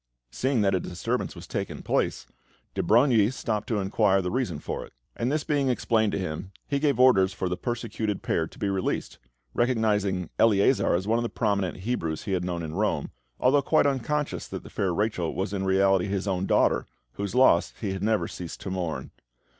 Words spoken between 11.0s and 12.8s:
one of the prominent Hebrews he had known in